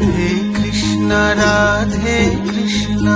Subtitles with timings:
[0.00, 3.14] Radhe Krishna Radhe Krishna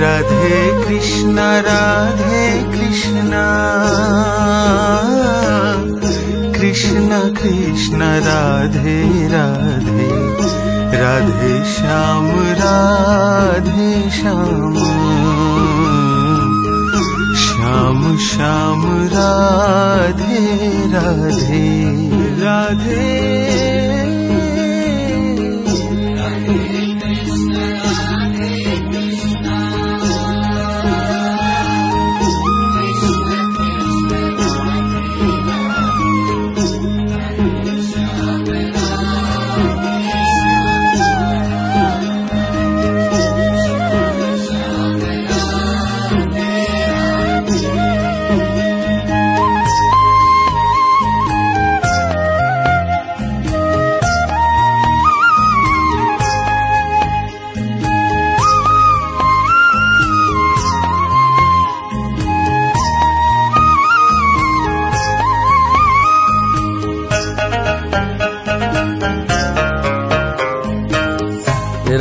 [0.00, 3.40] Radhe Krishna Radhe Krishna
[6.58, 9.00] Krishna Krishna Radhe
[9.32, 10.08] Radhe
[11.00, 12.30] Radhe Shyam
[12.60, 13.90] Radhe
[14.20, 14.74] Shyam
[17.44, 20.42] Shyam Shyam Radhe
[20.94, 21.64] Radhe
[22.40, 23.23] Radhe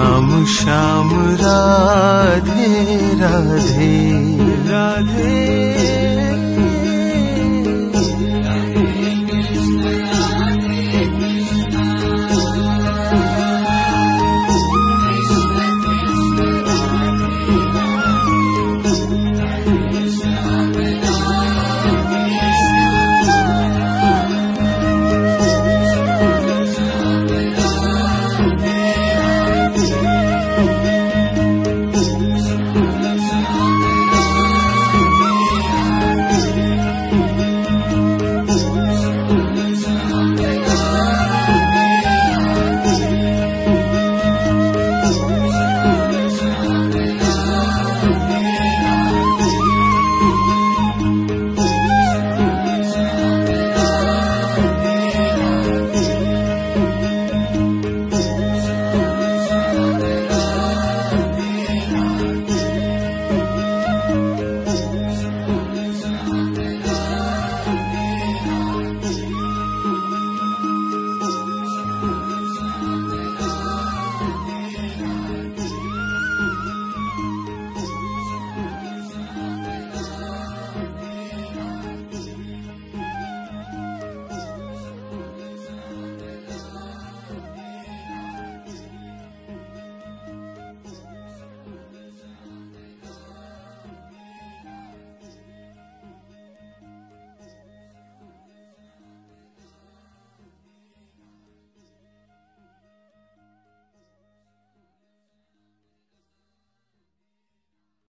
[0.00, 2.84] Shyam Shyam Radhe
[3.20, 3.98] Radhe.
[4.68, 6.09] Radhe